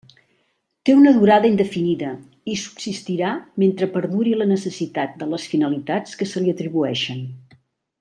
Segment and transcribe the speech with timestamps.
[0.89, 2.09] Té una durada indefinida
[2.53, 7.27] i subsistirà mentre perduri la necessitat de les finalitats que se li atribueixen.